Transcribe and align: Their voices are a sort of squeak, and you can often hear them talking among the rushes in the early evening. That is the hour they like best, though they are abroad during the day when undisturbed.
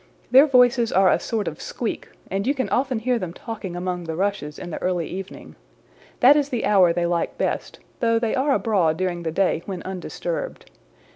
Their 0.31 0.47
voices 0.47 0.91
are 0.91 1.11
a 1.11 1.19
sort 1.19 1.47
of 1.47 1.61
squeak, 1.61 2.09
and 2.31 2.47
you 2.47 2.55
can 2.55 2.69
often 2.69 2.97
hear 2.97 3.19
them 3.19 3.33
talking 3.33 3.75
among 3.75 4.05
the 4.05 4.15
rushes 4.15 4.57
in 4.57 4.71
the 4.71 4.81
early 4.81 5.05
evening. 5.05 5.55
That 6.21 6.35
is 6.35 6.49
the 6.49 6.65
hour 6.65 6.91
they 6.91 7.05
like 7.05 7.37
best, 7.37 7.77
though 7.99 8.17
they 8.17 8.33
are 8.33 8.53
abroad 8.55 8.97
during 8.97 9.21
the 9.21 9.31
day 9.31 9.61
when 9.67 9.83
undisturbed. 9.83 10.71